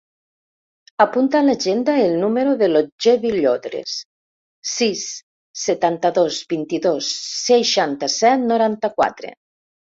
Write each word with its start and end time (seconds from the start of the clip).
Apunta 1.03 1.41
a 1.43 1.45
l'agenda 1.49 1.95
el 2.05 2.15
número 2.23 2.55
de 2.61 2.69
l'Otger 2.71 3.13
Villodres: 3.27 3.93
sis, 4.73 5.05
setanta-dos, 5.67 6.43
vint-i-dos, 6.57 7.13
seixanta-set, 7.45 8.51
noranta-quatre. 8.51 9.37